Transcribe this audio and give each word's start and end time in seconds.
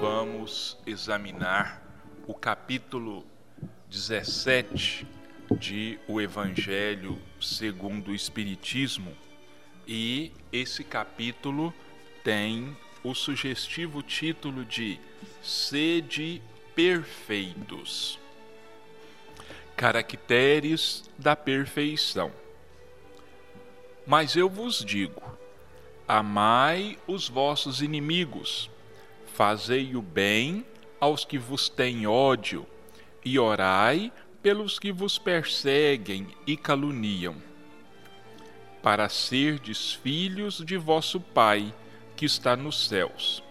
vamos 0.00 0.76
examinar 0.86 1.82
o 2.26 2.34
capítulo 2.34 3.24
17 3.88 5.06
de 5.58 5.98
O 6.06 6.20
Evangelho 6.20 7.18
segundo 7.40 8.10
o 8.10 8.14
Espiritismo 8.14 9.16
e 9.88 10.32
esse 10.52 10.84
capítulo 10.84 11.72
tem 12.22 12.76
o 13.02 13.14
sugestivo 13.14 14.02
título 14.02 14.66
de 14.66 15.00
Sede 15.42 16.42
Perfeitos 16.74 18.18
Caracteres 19.74 21.08
da 21.16 21.34
Perfeição. 21.34 22.30
Mas 24.06 24.36
eu 24.36 24.48
vos 24.48 24.84
digo: 24.84 25.22
amai 26.06 26.98
os 27.06 27.28
vossos 27.28 27.80
inimigos 27.80 28.70
Fazei 29.36 29.94
o 29.94 30.00
bem 30.00 30.64
aos 30.98 31.22
que 31.26 31.36
vos 31.36 31.68
têm 31.68 32.06
ódio, 32.06 32.66
e 33.22 33.38
orai 33.38 34.10
pelos 34.42 34.78
que 34.78 34.90
vos 34.90 35.18
perseguem 35.18 36.28
e 36.46 36.56
caluniam, 36.56 37.36
para 38.82 39.10
serdes 39.10 39.92
filhos 39.92 40.64
de 40.64 40.78
vosso 40.78 41.20
Pai 41.20 41.74
que 42.16 42.24
está 42.24 42.56
nos 42.56 42.88
céus, 42.88 43.42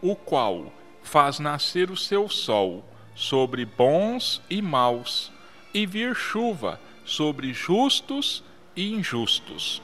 o 0.00 0.14
qual 0.14 0.72
faz 1.02 1.40
nascer 1.40 1.90
o 1.90 1.96
seu 1.96 2.28
sol 2.28 2.88
sobre 3.12 3.64
bons 3.64 4.40
e 4.48 4.62
maus, 4.62 5.32
e 5.74 5.84
vir 5.84 6.14
chuva 6.14 6.80
sobre 7.04 7.52
justos 7.52 8.44
e 8.76 8.92
injustos. 8.92 9.82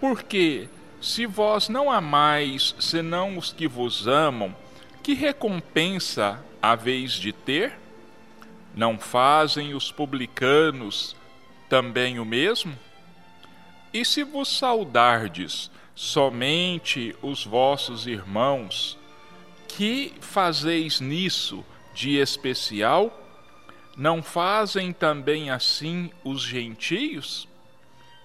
Porque 0.00 0.68
se 1.00 1.24
vós 1.24 1.68
não 1.68 1.90
amais 1.90 2.74
senão 2.80 3.38
os 3.38 3.52
que 3.52 3.68
vos 3.68 4.08
amam, 4.08 4.54
que 5.06 5.14
recompensa 5.14 6.44
haveis 6.60 7.12
de 7.12 7.32
ter? 7.32 7.78
Não 8.74 8.98
fazem 8.98 9.72
os 9.72 9.92
publicanos 9.92 11.14
também 11.68 12.18
o 12.18 12.24
mesmo? 12.24 12.76
E 13.92 14.04
se 14.04 14.24
vos 14.24 14.48
saudardes 14.48 15.70
somente 15.94 17.14
os 17.22 17.46
vossos 17.46 18.08
irmãos, 18.08 18.98
que 19.68 20.12
fazeis 20.20 21.00
nisso 21.00 21.64
de 21.94 22.16
especial? 22.16 23.16
Não 23.96 24.20
fazem 24.20 24.92
também 24.92 25.50
assim 25.50 26.10
os 26.24 26.42
gentios? 26.42 27.46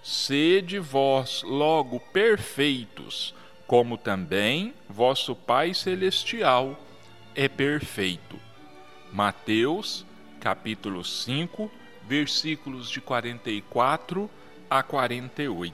Sede 0.02 0.80
vós 0.80 1.44
logo 1.44 2.00
perfeitos, 2.00 3.36
como 3.72 3.98
também 3.98 4.74
vosso 4.90 5.34
Pai 5.34 5.74
Celestial 5.74 6.78
é 7.34 7.48
perfeito. 7.48 8.38
Mateus, 9.14 10.06
capítulo 10.42 11.06
5, 11.06 11.72
versículos 12.06 12.90
de 12.90 13.00
44 13.00 14.30
a 14.70 14.84
48. 14.84 15.74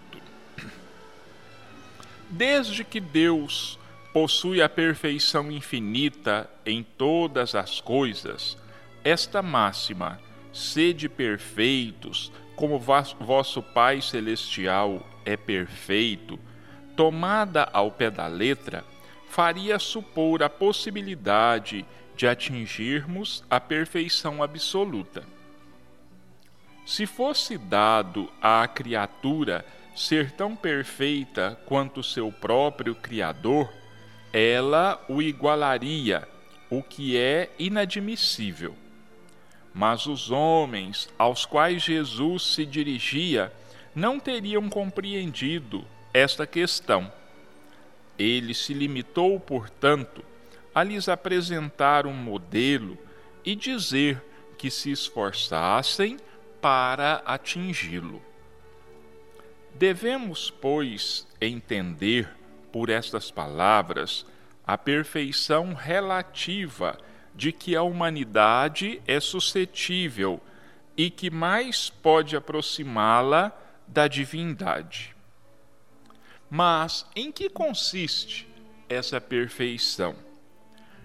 Desde 2.30 2.84
que 2.84 3.00
Deus 3.00 3.80
possui 4.14 4.62
a 4.62 4.70
perfeição 4.70 5.52
infinita 5.52 6.48
em 6.68 6.84
todas 6.84 7.56
as 7.56 7.82
coisas, 7.82 8.60
esta 9.04 9.42
máxima, 9.42 10.22
sede 10.54 11.10
perfeitos, 11.10 12.32
como 12.56 12.78
vosso 12.78 13.64
Pai 13.64 14.04
Celestial 14.04 15.04
é 15.26 15.36
perfeito, 15.36 16.40
tomada 16.98 17.70
ao 17.72 17.92
pé 17.92 18.10
da 18.10 18.26
letra, 18.28 18.84
faria 19.30 19.78
supor 19.78 20.42
a 20.42 20.50
possibilidade 20.50 21.86
de 22.16 22.28
atingirmos 22.28 23.44
a 23.48 23.60
perfeição 23.60 24.42
absoluta. 24.42 25.24
Se 26.86 27.06
fosse 27.06 27.56
dado 27.58 28.30
à 28.42 28.68
criatura 28.68 29.64
ser 29.96 30.32
tão 30.32 30.56
perfeita 30.56 31.60
quanto 31.68 32.02
seu 32.02 32.32
próprio 32.32 32.96
Criador, 32.96 33.72
ela 34.34 35.04
o 35.08 35.22
igualaria, 35.22 36.28
o 36.70 36.82
que 36.82 37.16
é 37.16 37.52
inadmissível. 37.60 38.76
Mas 39.72 40.08
os 40.08 40.32
homens 40.32 41.08
aos 41.20 41.46
quais 41.46 41.84
Jesus 41.84 42.56
se 42.56 42.66
dirigia 42.66 43.54
não 43.94 44.20
teriam 44.20 44.68
compreendido 44.68 45.86
esta 46.14 46.48
questão. 46.48 47.12
Ele 48.18 48.54
se 48.54 48.74
limitou, 48.74 49.40
portanto, 49.40 50.24
a 50.74 50.84
lhes 50.84 51.10
apresentar 51.10 52.06
um 52.06 52.14
modelo 52.14 52.98
e 53.44 53.56
dizer 53.56 54.24
que 54.58 54.70
se 54.70 54.92
esforçassem 54.92 56.18
para 56.62 57.22
atingi-lo. 57.26 58.22
Devemos, 59.74 60.50
pois, 60.50 61.28
entender 61.40 62.30
por 62.72 62.90
estas 62.90 63.30
palavras 63.32 64.26
a 64.66 64.78
perfeição 64.78 65.74
relativa 65.74 66.98
de 67.34 67.52
que 67.52 67.76
a 67.76 67.84
humanidade 67.84 69.02
é 69.08 69.20
suscetível 69.20 70.42
e 70.98 71.10
que 71.10 71.30
mais 71.30 71.90
pode 71.90 72.36
aproximá-la 72.36 73.52
da 73.88 74.08
divindade. 74.08 75.17
Mas 76.50 77.06
em 77.16 77.32
que 77.32 77.50
consiste 77.50 78.48
essa 78.88 79.20
perfeição? 79.20 80.16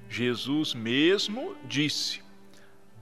Jesus 0.09 0.75
mesmo 0.75 1.57
disse: 1.65 2.23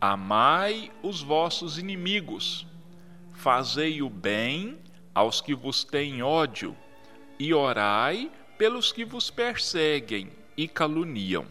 Amai 0.00 0.90
os 1.02 1.20
vossos 1.20 1.76
inimigos, 1.76 2.66
fazei 3.34 4.00
o 4.00 4.08
bem 4.08 4.78
aos 5.14 5.40
que 5.40 5.54
vos 5.54 5.84
têm 5.84 6.22
ódio, 6.22 6.76
e 7.38 7.52
orai 7.52 8.30
pelos 8.56 8.92
que 8.92 9.04
vos 9.04 9.30
perseguem 9.30 10.30
e 10.56 10.68
caluniam. 10.68 11.46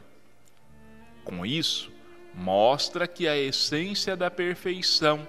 Com 1.24 1.46
isso, 1.46 1.92
mostra 2.34 3.08
que 3.08 3.28
a 3.28 3.38
essência 3.38 4.16
da 4.16 4.32
perfeição 4.32 5.28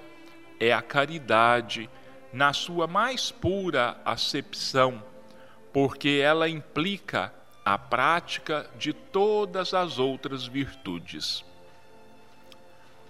é 0.59 0.73
a 0.73 0.81
caridade 0.81 1.91
na 2.33 2.53
sua 2.53 2.87
mais 2.87 3.31
pura 3.31 4.01
acepção, 4.05 5.03
porque 5.73 6.21
ela 6.23 6.49
implica 6.49 7.33
a 7.65 7.79
prática 7.79 8.69
de 8.79 8.93
todas 8.93 9.75
as 9.75 9.99
outras 9.99 10.47
virtudes. 10.47 11.45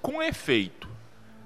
Com 0.02 0.22
efeito, 0.22 0.88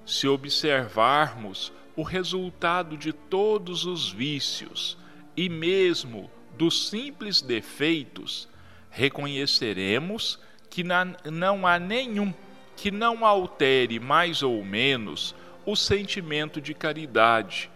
se 0.06 0.26
observarmos 0.28 1.72
o 1.96 2.02
resultado 2.02 2.96
de 2.96 3.12
todos 3.12 3.84
os 3.84 4.10
vícios 4.10 4.98
e 5.36 5.48
mesmo 5.48 6.30
dos 6.56 6.88
simples 6.88 7.40
defeitos, 7.40 8.48
reconheceremos 8.90 10.38
que 10.70 10.82
não 10.84 11.66
há 11.66 11.78
nenhum 11.78 12.32
que 12.76 12.90
não 12.90 13.24
altere 13.24 14.00
mais 14.00 14.42
ou 14.42 14.64
menos 14.64 15.34
o 15.64 15.76
sentimento 15.76 16.60
de 16.60 16.74
caridade, 16.74 17.70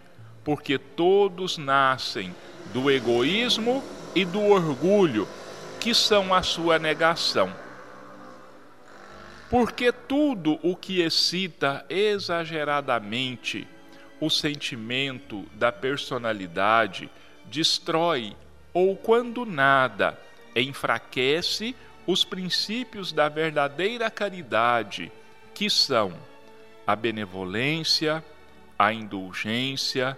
porque 0.49 0.79
todos 0.79 1.59
nascem 1.59 2.35
do 2.73 2.91
egoísmo 2.91 3.85
e 4.15 4.25
do 4.25 4.43
orgulho, 4.47 5.29
que 5.79 5.95
são 5.95 6.33
a 6.33 6.43
sua 6.43 6.79
negação. 6.79 7.55
Porque 9.51 9.93
tudo 9.93 10.59
o 10.63 10.75
que 10.75 11.03
excita 11.03 11.85
exageradamente 11.91 13.69
o 14.19 14.31
sentimento 14.31 15.45
da 15.53 15.71
personalidade 15.71 17.11
destrói, 17.45 18.35
ou 18.73 18.97
quando 18.97 19.45
nada, 19.45 20.19
enfraquece 20.57 21.77
os 22.07 22.25
princípios 22.25 23.13
da 23.13 23.29
verdadeira 23.29 24.11
caridade, 24.11 25.13
que 25.53 25.69
são 25.69 26.15
a 26.87 26.97
benevolência, 26.97 28.25
a 28.79 28.95
indulgência, 28.95 30.17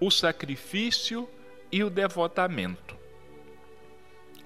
o 0.00 0.10
sacrifício 0.10 1.28
e 1.70 1.82
o 1.82 1.90
devotamento. 1.90 2.96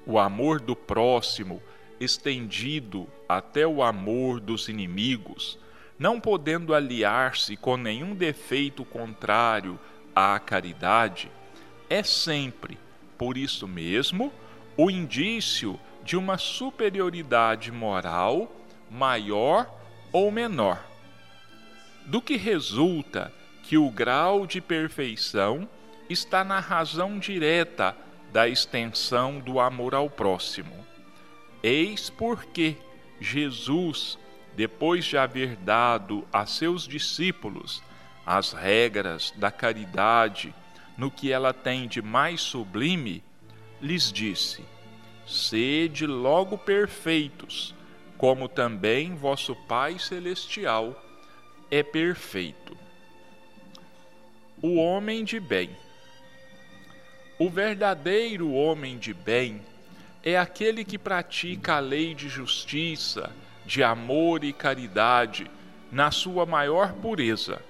O 0.07 0.19
amor 0.19 0.61
do 0.61 0.75
próximo, 0.75 1.63
estendido 1.99 3.09
até 3.29 3.67
o 3.67 3.83
amor 3.83 4.41
dos 4.41 4.69
inimigos, 4.69 5.59
não 5.99 6.21
podendo 6.21 6.75
aliar-se 6.75 7.57
com 7.57 7.77
nenhum 7.77 8.15
defeito 8.15 8.85
contrário 8.85 9.79
à 10.15 10.39
caridade, 10.39 11.31
é 11.89 12.03
sempre, 12.03 12.79
por 13.19 13.37
isso 13.37 13.69
mesmo, 13.69 14.33
o 14.77 14.91
indício 14.91 15.79
de 16.03 16.17
uma 16.17 16.39
superioridade 16.39 17.71
moral 17.71 18.51
maior 18.91 19.71
ou 20.13 20.31
menor. 20.31 20.83
Do 22.07 22.23
que 22.23 22.37
resulta 22.37 23.33
que 23.71 23.79
o 23.79 23.89
grau 23.89 24.49
de 24.49 24.61
perfeição 24.61 25.69
está 26.09 26.43
na 26.43 26.59
razão 26.59 27.21
direta 27.21 27.97
da 28.33 28.49
extensão 28.49 29.39
do 29.39 29.61
amor 29.61 29.95
ao 29.95 30.11
próximo. 30.11 30.85
Eis 31.63 32.11
porque 32.11 32.77
Jesus, 33.21 34.19
depois 34.57 35.05
de 35.05 35.17
haver 35.17 35.55
dado 35.55 36.27
a 36.33 36.47
seus 36.47 36.83
discípulos 36.83 37.81
as 38.27 38.53
regras 38.53 39.33
da 39.37 39.53
caridade 39.53 40.53
no 40.99 41.09
que 41.09 41.31
ela 41.31 41.55
tem 41.55 41.87
de 41.87 42.03
mais 42.03 42.41
sublime, 42.41 43.23
lhes 43.81 44.13
disse: 44.13 44.65
Sede 45.25 46.09
logo 46.09 46.59
perfeitos, 46.59 47.73
como 48.19 48.49
também 48.49 49.15
vosso 49.15 49.55
Pai 49.55 49.97
Celestial 49.97 51.01
é 51.71 51.85
perfeito. 51.85 52.80
O 54.63 54.77
homem 54.77 55.25
de 55.25 55.41
bem. 55.41 55.71
O 57.39 57.49
verdadeiro 57.49 58.53
homem 58.53 58.99
de 58.99 59.15
bem 59.15 59.63
é 60.23 60.37
aquele 60.37 60.85
que 60.85 60.99
pratica 60.99 61.77
a 61.77 61.81
lei 61.81 62.15
de 62.15 62.29
justiça, 62.29 63.33
de 63.65 63.83
amor 63.83 64.45
e 64.45 64.53
caridade 64.53 65.51
na 65.91 66.11
sua 66.11 66.45
maior 66.45 66.93
pureza. 66.93 67.63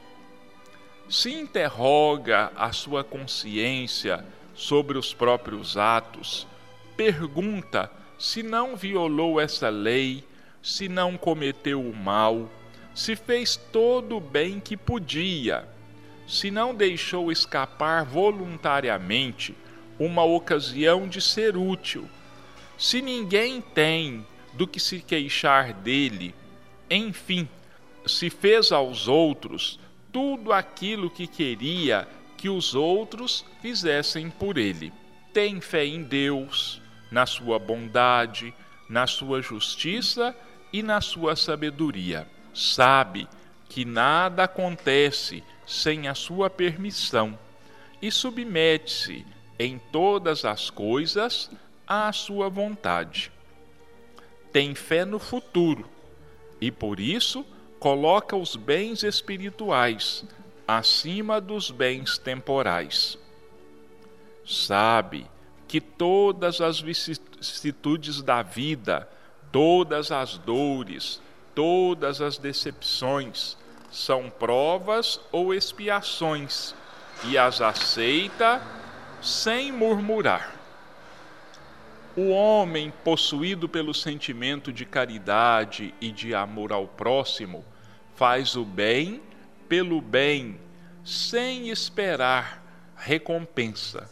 Se 1.09 1.33
interroga 1.33 2.51
a 2.57 2.73
sua 2.73 3.05
consciência 3.05 4.25
sobre 4.53 4.99
os 4.99 5.15
próprios 5.15 5.77
atos, 5.77 6.45
pergunta 6.97 7.89
se 8.19 8.43
não 8.43 8.75
violou 8.75 9.41
essa 9.41 9.69
lei, 9.69 10.25
se 10.61 10.89
não 10.89 11.17
cometeu 11.17 11.81
o 11.81 11.95
mal, 11.95 12.51
se 12.93 13.15
fez 13.15 13.55
todo 13.55 14.17
o 14.17 14.21
bem 14.21 14.59
que 14.59 14.77
podia, 14.77 15.69
se 16.31 16.51
não 16.51 16.73
deixou 16.73 17.33
escapar 17.33 18.05
voluntariamente 18.05 19.55
uma 19.99 20.23
ocasião 20.23 21.09
de 21.09 21.21
ser 21.21 21.57
útil 21.57 22.09
se 22.81 23.03
ninguém 23.03 23.61
tem 23.61 24.25
do 24.55 24.67
que 24.67 24.81
se 24.81 25.01
queixar 25.01 25.75
dele, 25.75 26.35
enfim, 26.89 27.47
se 28.07 28.31
fez 28.31 28.73
aos 28.73 29.07
outros 29.07 29.79
tudo 30.11 30.51
aquilo 30.51 31.11
que 31.11 31.27
queria 31.27 32.09
que 32.39 32.49
os 32.49 32.75
outros 32.75 33.45
fizessem 33.61 34.31
por 34.31 34.57
ele. 34.57 34.91
Tem 35.31 35.61
fé 35.61 35.85
em 35.85 36.03
Deus, 36.03 36.81
na 37.11 37.27
sua 37.27 37.59
bondade, 37.59 38.55
na 38.89 39.07
sua 39.07 39.43
justiça 39.43 40.35
e 40.73 40.83
na 40.83 41.03
sua 41.03 41.37
sabedoria. 41.37 42.27
Sabe 42.55 43.29
que 43.71 43.85
nada 43.85 44.45
acontece 44.45 45.45
sem 45.65 46.09
a 46.09 46.15
sua 46.15 46.51
permissão 46.51 47.39
e 48.03 48.11
submete-se 48.11 49.25
em 49.57 49.79
todas 49.93 50.45
as 50.45 50.69
coisas 50.71 51.49
à 51.87 52.13
sua 52.13 52.49
vontade. 52.49 53.31
Tem 54.53 54.75
fé 54.75 55.05
no 55.05 55.21
futuro 55.21 55.89
e 56.61 56.73
por 56.73 56.99
isso 56.99 57.47
coloca 57.79 58.37
os 58.37 58.57
bens 58.57 59.05
espirituais 59.05 60.25
acima 60.67 61.41
dos 61.41 61.71
bens 61.71 62.19
temporais. 62.19 63.17
Sabe 64.45 65.31
que 65.69 65.81
todas 65.81 66.61
as 66.61 66.81
vicissitudes 66.81 68.21
da 68.21 68.43
vida, 68.43 69.09
todas 69.53 70.11
as 70.11 70.37
dores, 70.39 71.23
todas 71.55 72.21
as 72.21 72.37
decepções 72.37 73.60
são 73.91 74.31
provas 74.31 75.21
ou 75.33 75.53
expiações 75.53 76.75
e 77.25 77.37
as 77.37 77.61
aceita 77.61 78.63
sem 79.21 79.73
murmurar. 79.73 80.55
O 82.17 82.31
homem 82.31 82.93
possuído 83.05 83.69
pelo 83.69 83.93
sentimento 83.95 84.73
de 84.73 84.85
caridade 84.85 85.95
e 86.01 86.11
de 86.11 86.35
amor 86.35 86.73
ao 86.73 86.87
próximo 86.87 87.65
faz 88.15 88.57
o 88.57 88.65
bem 88.65 89.21
pelo 89.69 90.01
bem, 90.01 90.59
sem 91.05 91.69
esperar 91.69 92.63
recompensa. 92.97 94.11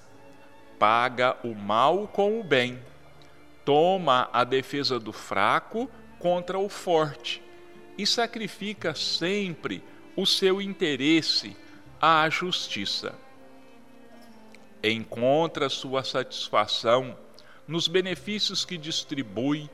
Paga 0.79 1.37
o 1.43 1.55
mal 1.55 2.07
com 2.07 2.39
o 2.41 2.45
bem. 2.45 2.79
Toma 3.65 4.31
a 4.33 4.45
defesa 4.45 5.01
do 5.01 5.13
fraco 5.13 5.91
contra 6.21 6.59
o 6.59 6.69
forte 6.69 7.43
e 7.99 8.07
sacrifica 8.07 8.95
sempre 8.95 9.83
o 10.17 10.25
seu 10.25 10.63
interesse 10.63 11.57
à 12.01 12.31
justiça. 12.31 13.13
Encontra 14.83 15.69
sua 15.69 16.05
satisfação 16.05 17.19
nos 17.67 17.89
benefícios 17.89 18.65
que 18.65 18.79
distribui, 18.79 19.69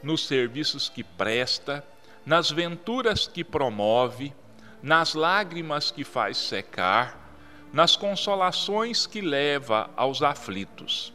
nos 0.00 0.24
serviços 0.26 0.88
que 0.88 1.02
presta, 1.02 1.84
nas 2.24 2.50
venturas 2.50 3.26
que 3.26 3.42
promove, 3.42 4.32
nas 4.80 5.14
lágrimas 5.14 5.90
que 5.90 6.04
faz 6.04 6.36
secar, 6.36 7.36
nas 7.72 7.96
consolações 7.96 9.04
que 9.06 9.20
leva 9.20 9.90
aos 9.96 10.22
aflitos. 10.22 11.12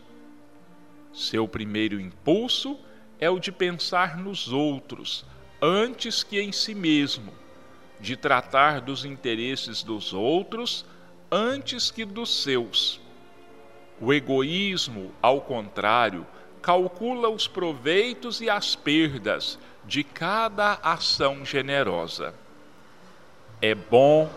Seu 1.14 1.48
primeiro 1.48 2.00
impulso 2.00 2.78
é 3.18 3.30
o 3.30 3.40
de 3.40 3.52
pensar 3.52 4.18
nos 4.18 4.52
outros 4.52 5.26
antes 5.62 6.24
que 6.24 6.40
em 6.40 6.52
si 6.52 6.74
mesmo, 6.74 7.34
de 8.00 8.16
tratar 8.16 8.82
dos 8.82 9.06
interesses 9.06 9.84
dos 9.84 10.14
outros 10.14 10.86
antes 11.32 11.92
que 11.92 12.06
dos 12.06 12.44
seus 12.44 13.02
o 14.02 14.14
egoísmo, 14.14 15.12
ao 15.22 15.42
contrário, 15.42 16.26
calcula 16.62 17.30
os 17.30 17.48
proveitos 17.48 18.40
e 18.40 18.50
as 18.50 18.76
perdas 18.76 19.60
de 19.86 20.04
cada 20.04 20.80
ação 20.82 21.44
generosa. 21.44 22.34
É 23.62 23.76
bom, 23.76 24.30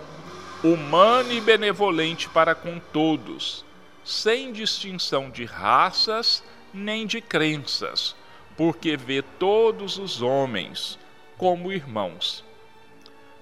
humano 0.64 1.32
e 1.32 1.40
benevolente 1.40 2.28
para 2.28 2.54
com 2.54 2.80
todos, 2.92 3.64
sem 4.04 4.52
distinção 4.52 5.30
de 5.30 5.44
raças 5.44 6.42
nem 6.74 7.06
de 7.06 7.20
crenças, 7.20 8.16
porque 8.56 8.96
vê 8.96 9.22
todos 9.22 9.98
os 9.98 10.22
homens 10.22 10.98
como 11.42 11.72
irmãos. 11.72 12.44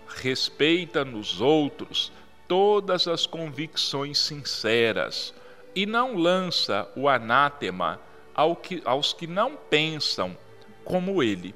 Respeita 0.07 1.05
nos 1.05 1.39
outros 1.39 2.11
todas 2.49 3.07
as 3.07 3.27
convicções 3.27 4.19
sinceras 4.19 5.35
e 5.75 5.85
não 5.85 6.17
lança 6.17 6.89
o 6.97 7.11
anátema 7.11 8.01
ao 8.35 8.57
que, 8.57 8.81
aos 8.87 9.13
que 9.13 9.27
não 9.27 9.55
pensam 9.55 10.35
como 10.83 11.23
ele. 11.23 11.55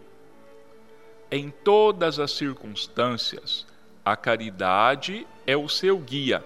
Em 1.31 1.49
todas 1.49 2.19
as 2.19 2.33
circunstâncias, 2.33 3.67
a 4.05 4.15
caridade 4.15 5.27
é 5.47 5.57
o 5.57 5.67
seu 5.67 5.97
guia. 5.97 6.45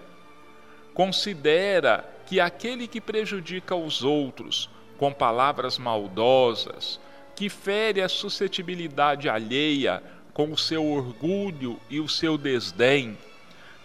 Considera 0.95 2.09
que 2.25 2.39
aquele 2.39 2.87
que 2.87 3.01
prejudica 3.01 3.75
os 3.75 4.05
outros 4.05 4.71
com 4.97 5.13
palavras 5.13 5.77
maldosas, 5.77 7.01
que 7.39 7.49
fere 7.49 8.03
a 8.03 8.09
suscetibilidade 8.09 9.29
alheia 9.29 10.03
com 10.35 10.51
o 10.51 10.59
seu 10.59 10.85
orgulho 10.85 11.79
e 11.89 12.01
o 12.01 12.09
seu 12.09 12.37
desdém, 12.37 13.17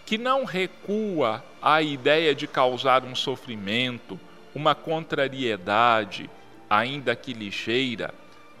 que 0.04 0.18
não 0.18 0.44
recua 0.44 1.40
à 1.62 1.80
ideia 1.80 2.34
de 2.34 2.48
causar 2.48 3.04
um 3.04 3.14
sofrimento, 3.14 4.18
uma 4.56 4.74
contrariedade, 4.74 6.28
ainda 6.68 7.14
que 7.14 7.32
ligeira, 7.32 8.12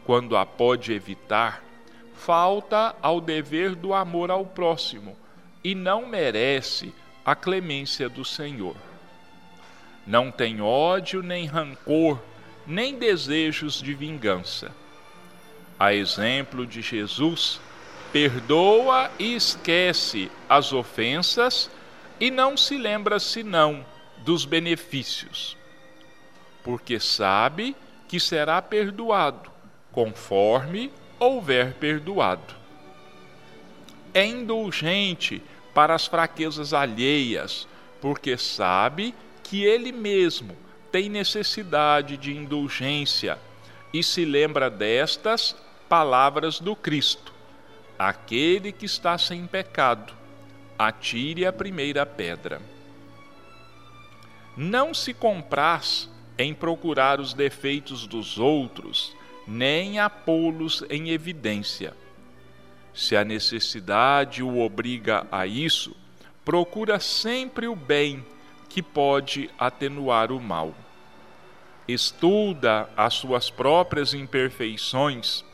quando 0.06 0.36
a 0.36 0.46
pode 0.46 0.92
evitar, 0.92 1.64
falta 2.14 2.94
ao 3.02 3.20
dever 3.20 3.74
do 3.74 3.92
amor 3.92 4.30
ao 4.30 4.46
próximo 4.46 5.16
e 5.64 5.74
não 5.74 6.06
merece 6.06 6.94
a 7.24 7.34
clemência 7.34 8.08
do 8.08 8.24
Senhor. 8.24 8.76
Não 10.06 10.30
tem 10.30 10.60
ódio 10.60 11.20
nem 11.20 11.46
rancor, 11.46 12.22
nem 12.64 12.96
desejos 12.96 13.82
de 13.82 13.92
vingança. 13.92 14.83
A 15.78 15.92
exemplo 15.92 16.66
de 16.66 16.80
Jesus, 16.80 17.60
perdoa 18.12 19.10
e 19.18 19.34
esquece 19.34 20.30
as 20.48 20.72
ofensas 20.72 21.70
e 22.20 22.30
não 22.30 22.56
se 22.56 22.78
lembra 22.78 23.18
senão 23.18 23.84
dos 24.18 24.44
benefícios, 24.44 25.56
porque 26.62 27.00
sabe 27.00 27.76
que 28.06 28.20
será 28.20 28.62
perdoado 28.62 29.50
conforme 29.90 30.92
houver 31.18 31.74
perdoado. 31.74 32.54
É 34.12 34.24
indulgente 34.24 35.42
para 35.74 35.94
as 35.94 36.06
fraquezas 36.06 36.72
alheias, 36.72 37.66
porque 38.00 38.36
sabe 38.36 39.14
que 39.42 39.64
ele 39.64 39.90
mesmo 39.90 40.56
tem 40.92 41.08
necessidade 41.08 42.16
de 42.16 42.36
indulgência 42.36 43.38
e 43.94 44.02
se 44.02 44.26
lembra 44.26 44.68
destas 44.68 45.56
palavras 45.88 46.60
do 46.60 46.76
Cristo 46.76 47.34
Aquele 47.98 48.72
que 48.72 48.86
está 48.86 49.16
sem 49.16 49.46
pecado, 49.46 50.12
atire 50.76 51.46
a 51.46 51.52
primeira 51.52 52.04
pedra. 52.04 52.60
Não 54.56 54.92
se 54.92 55.14
compraz 55.14 56.10
em 56.36 56.52
procurar 56.52 57.20
os 57.20 57.32
defeitos 57.34 58.04
dos 58.04 58.36
outros, 58.36 59.16
nem 59.46 60.00
a 60.00 60.10
pô-los 60.10 60.84
em 60.90 61.10
evidência. 61.10 61.94
Se 62.92 63.16
a 63.16 63.24
necessidade 63.24 64.42
o 64.42 64.58
obriga 64.58 65.24
a 65.30 65.46
isso, 65.46 65.96
procura 66.44 66.98
sempre 66.98 67.68
o 67.68 67.76
bem 67.76 68.26
que 68.68 68.82
pode 68.82 69.48
atenuar 69.56 70.32
o 70.32 70.40
mal. 70.40 70.74
Estuda 71.86 72.88
as 72.96 73.14
suas 73.14 73.50
próprias 73.50 74.14
imperfeições 74.14 75.44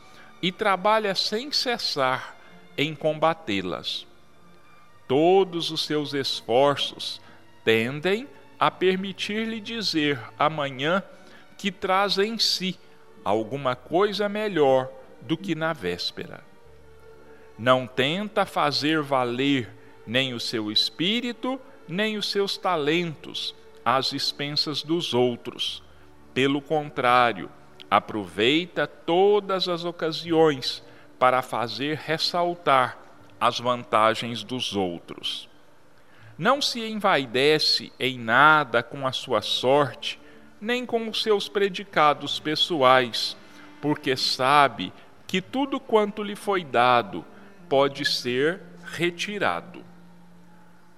e 0.41 0.51
trabalha 0.51 1.13
sem 1.13 1.51
cessar 1.51 2.37
em 2.77 2.95
combatê-las. 2.95 4.07
Todos 5.07 5.71
os 5.71 5.85
seus 5.85 6.13
esforços 6.13 7.19
tendem 7.65 8.27
a 8.57 8.71
permitir-lhe 8.71 9.59
dizer 9.59 10.19
amanhã 10.39 11.03
que 11.57 11.71
traz 11.71 12.17
em 12.17 12.39
si 12.39 12.79
alguma 13.23 13.75
coisa 13.75 14.29
melhor 14.29 14.89
do 15.21 15.37
que 15.37 15.53
na 15.53 15.73
véspera. 15.73 16.43
Não 17.57 17.85
tenta 17.85 18.45
fazer 18.45 19.01
valer 19.01 19.69
nem 20.07 20.33
o 20.33 20.39
seu 20.39 20.71
espírito, 20.71 21.59
nem 21.87 22.17
os 22.17 22.31
seus 22.31 22.57
talentos 22.57 23.53
às 23.83 24.13
expensas 24.13 24.81
dos 24.81 25.13
outros. 25.13 25.83
Pelo 26.33 26.61
contrário, 26.61 27.49
aproveita 27.89 28.87
todas 28.87 29.67
as 29.67 29.83
ocasiões 29.83 30.83
para 31.19 31.41
fazer 31.41 31.97
ressaltar 31.97 32.97
as 33.39 33.59
vantagens 33.59 34.43
dos 34.43 34.75
outros. 34.75 35.49
Não 36.37 36.61
se 36.61 36.79
envaidece 36.79 37.91
em 37.99 38.17
nada 38.17 38.81
com 38.81 39.05
a 39.05 39.11
sua 39.11 39.41
sorte, 39.41 40.19
nem 40.59 40.85
com 40.85 41.09
os 41.09 41.21
seus 41.21 41.49
predicados 41.49 42.39
pessoais, 42.39 43.35
porque 43.81 44.15
sabe 44.15 44.93
que 45.27 45.41
tudo 45.41 45.79
quanto 45.79 46.23
lhe 46.23 46.35
foi 46.35 46.63
dado 46.63 47.25
pode 47.67 48.05
ser 48.05 48.61
retirado. 48.83 49.83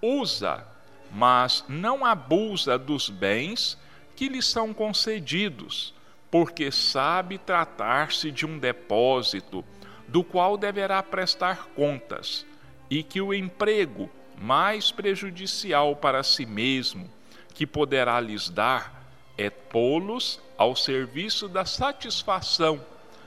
Usa, 0.01 0.67
mas 1.11 1.63
não 1.67 2.05
abusa 2.05 2.77
dos 2.77 3.09
bens 3.09 3.77
que 4.15 4.29
lhe 4.29 4.41
são 4.41 4.74
concedidos, 4.74 5.93
porque 6.29 6.72
sabe 6.72 7.38
tratar-se 7.38 8.32
de 8.32 8.46
um 8.46 8.58
depósito 8.58 9.63
do 10.08 10.24
qual 10.24 10.58
deverá 10.58 11.01
prestar 11.01 11.67
contas, 11.75 12.46
e 12.89 13.03
que 13.03 13.22
o 13.22 13.34
emprego 13.34 14.10
mais 14.38 14.91
prejudicial 14.91 15.96
para 15.96 16.24
si 16.24 16.46
mesmo 16.46 17.10
que 17.53 17.65
poderá 17.65 18.20
lhes 18.20 18.50
dar 18.50 19.03
é 19.38 19.50
pô-los 19.50 20.39
ao 20.58 20.75
serviço 20.75 21.48
da 21.48 21.65
satisfação 21.65 22.84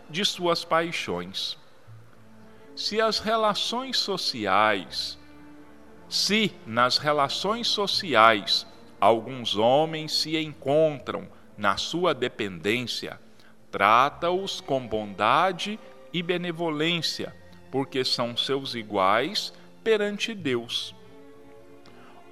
de 0.09 0.25
suas 0.25 0.65
paixões. 0.65 1.57
Se 2.75 3.01
as 3.01 3.19
relações 3.19 3.97
sociais, 3.97 5.19
se 6.09 6.53
nas 6.67 6.99
relações 6.99 7.67
sociais 7.67 8.67
alguns 9.01 9.57
homens 9.57 10.13
se 10.13 10.37
encontram 10.37 11.29
na 11.57 11.77
sua 11.77 12.15
dependência, 12.15 13.19
trata-os 13.71 14.61
com 14.61 14.87
bondade 14.87 15.79
e 16.13 16.23
benevolência, 16.23 17.35
porque 17.71 18.05
são 18.05 18.37
seus 18.37 18.75
iguais 18.75 19.53
perante 19.83 20.35
Deus. 20.35 20.95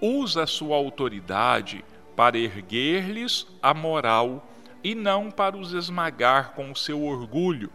Usa 0.00 0.46
sua 0.46 0.76
autoridade 0.76 1.84
para 2.16 2.38
erguer-lhes 2.38 3.46
a 3.62 3.72
moral 3.74 4.46
e 4.82 4.94
não 4.94 5.30
para 5.30 5.56
os 5.56 5.72
esmagar 5.72 6.52
com 6.52 6.70
o 6.70 6.76
seu 6.76 7.02
orgulho, 7.02 7.70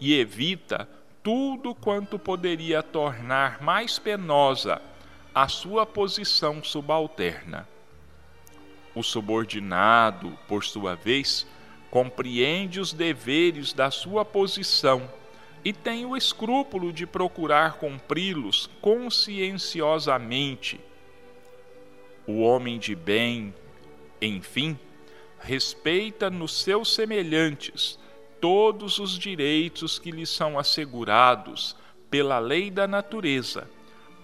e 0.00 0.14
evita 0.14 0.88
tudo 1.22 1.74
quanto 1.74 2.18
poderia 2.18 2.82
tornar 2.82 3.60
mais 3.60 3.98
penosa 3.98 4.80
a 5.34 5.48
sua 5.48 5.84
posição 5.84 6.62
subalterna. 6.62 7.68
O 8.96 9.02
subordinado, 9.02 10.36
por 10.48 10.64
sua 10.64 10.96
vez, 10.96 11.46
compreende 11.90 12.80
os 12.80 12.94
deveres 12.94 13.74
da 13.74 13.90
sua 13.90 14.24
posição 14.24 15.06
e 15.62 15.70
tem 15.70 16.06
o 16.06 16.16
escrúpulo 16.16 16.90
de 16.94 17.06
procurar 17.06 17.74
cumpri-los 17.74 18.70
conscienciosamente. 18.80 20.80
O 22.26 22.40
homem 22.40 22.78
de 22.78 22.94
bem, 22.94 23.54
enfim, 24.22 24.78
respeita 25.40 26.30
nos 26.30 26.62
seus 26.62 26.94
semelhantes 26.94 27.98
todos 28.40 28.98
os 28.98 29.18
direitos 29.18 29.98
que 29.98 30.10
lhe 30.10 30.24
são 30.24 30.58
assegurados 30.58 31.76
pela 32.10 32.38
lei 32.38 32.70
da 32.70 32.86
natureza, 32.86 33.68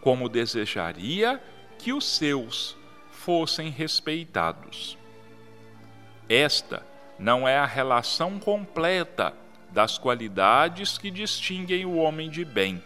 como 0.01 0.31
desejaria 0.31 1.43
que 1.79 1.93
os 1.93 2.07
seus 2.07 2.81
fossem 3.25 3.71
respeitados. 3.71 4.99
Esta 6.29 6.85
não 7.19 7.47
é 7.47 7.57
a 7.57 7.67
relação 7.67 8.39
completa 8.39 9.33
das 9.71 9.97
qualidades 9.97 10.99
que 10.99 11.11
distinguem 11.11 11.85
o 11.85 11.97
homem 11.97 12.29
de 12.29 12.45
bem, 12.45 12.83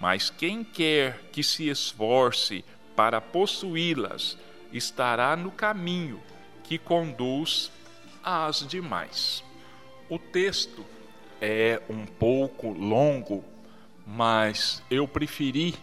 mas 0.00 0.28
quem 0.28 0.64
quer 0.64 1.20
que 1.32 1.42
se 1.42 1.68
esforce 1.68 2.64
para 2.96 3.20
possuí-las 3.20 4.36
estará 4.72 5.36
no 5.36 5.50
caminho 5.50 6.20
que 6.64 6.76
conduz 6.76 7.70
às 8.22 8.66
demais. 8.66 9.44
O 10.08 10.18
texto 10.18 10.84
é 11.40 11.80
um 11.88 12.04
pouco 12.04 12.72
longo, 12.72 13.44
mas 14.06 14.82
eu 14.90 15.06
preferi 15.06 15.74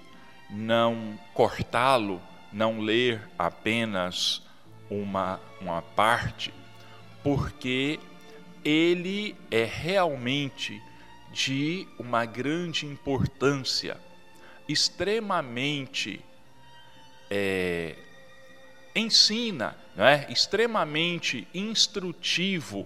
não 0.50 1.18
cortá-lo, 1.34 2.22
não 2.52 2.80
ler 2.82 3.22
apenas 3.38 4.42
uma, 4.90 5.40
uma 5.60 5.82
parte, 5.82 6.54
porque 7.24 8.00
ele 8.64 9.36
é 9.50 9.64
realmente 9.64 10.82
de 11.32 11.88
uma 11.98 12.26
grande 12.26 12.86
importância, 12.86 13.98
extremamente 14.68 16.20
é, 17.30 17.96
ensina, 18.94 19.78
é, 19.98 20.30
extremamente 20.30 21.48
instrutivo 21.54 22.86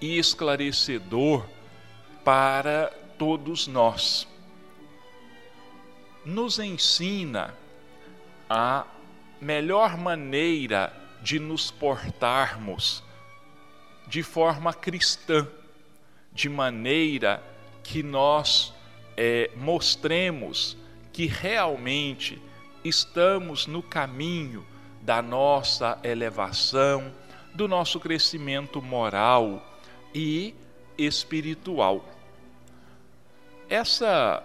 e 0.00 0.18
esclarecedor 0.18 1.46
para 2.24 2.86
todos 3.18 3.66
nós. 3.66 4.26
Nos 6.24 6.58
ensina 6.58 7.54
a 8.48 8.86
melhor 9.42 9.98
maneira 9.98 10.92
de 11.20 11.40
nos 11.40 11.68
portarmos 11.68 13.02
de 14.06 14.22
forma 14.22 14.72
cristã, 14.72 15.48
de 16.32 16.48
maneira 16.48 17.42
que 17.82 18.04
nós 18.04 18.72
é, 19.16 19.50
mostremos 19.56 20.76
que 21.12 21.26
realmente 21.26 22.40
estamos 22.84 23.66
no 23.66 23.82
caminho 23.82 24.64
da 25.00 25.20
nossa 25.20 25.98
elevação, 26.04 27.12
do 27.52 27.66
nosso 27.66 27.98
crescimento 27.98 28.80
moral 28.80 29.76
e 30.14 30.54
espiritual. 30.96 32.08
Essa 33.68 34.44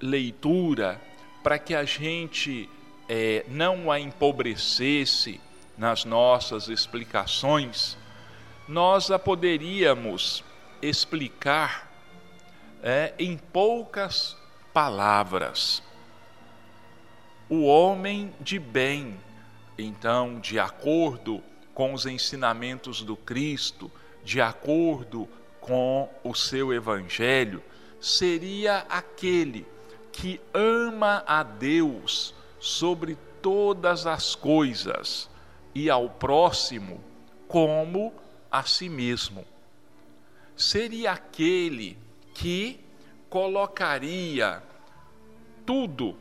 leitura, 0.00 1.00
para 1.44 1.60
que 1.60 1.76
a 1.76 1.84
gente 1.84 2.68
é, 3.12 3.44
não 3.48 3.90
a 3.90 3.98
empobrecesse 3.98 5.40
nas 5.76 6.04
nossas 6.04 6.68
explicações, 6.68 7.98
nós 8.68 9.10
a 9.10 9.18
poderíamos 9.18 10.44
explicar 10.80 11.90
é, 12.80 13.12
em 13.18 13.36
poucas 13.36 14.36
palavras. 14.72 15.82
O 17.48 17.64
homem 17.64 18.32
de 18.40 18.60
bem 18.60 19.18
então, 19.76 20.38
de 20.38 20.60
acordo 20.60 21.42
com 21.74 21.92
os 21.92 22.06
ensinamentos 22.06 23.02
do 23.02 23.16
Cristo, 23.16 23.90
de 24.22 24.40
acordo 24.40 25.28
com 25.60 26.08
o 26.22 26.32
seu 26.32 26.72
evangelho, 26.72 27.60
seria 28.00 28.86
aquele 28.88 29.66
que 30.12 30.40
ama 30.54 31.24
a 31.26 31.42
Deus 31.42 32.38
sobre 32.60 33.16
todas 33.42 34.06
as 34.06 34.34
coisas 34.34 35.28
e 35.74 35.90
ao 35.90 36.08
próximo 36.08 37.02
como 37.48 38.14
a 38.50 38.62
si 38.62 38.88
mesmo. 38.88 39.44
Seria 40.54 41.12
aquele 41.12 41.98
que 42.34 42.78
colocaria 43.28 44.62
tudo 45.66 46.16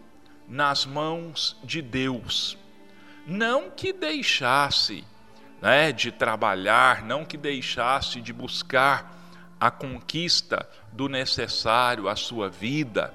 nas 0.47 0.85
mãos 0.85 1.57
de 1.63 1.81
Deus 1.81 2.57
não 3.29 3.69
que 3.69 3.93
deixasse 3.93 5.05
né, 5.61 5.91
de 5.91 6.11
trabalhar, 6.11 7.03
não 7.03 7.23
que 7.23 7.37
deixasse 7.37 8.19
de 8.19 8.33
buscar 8.33 9.15
a 9.59 9.69
conquista 9.69 10.67
do 10.91 11.07
necessário 11.07 12.09
à 12.09 12.15
sua 12.15 12.49
vida 12.49 13.13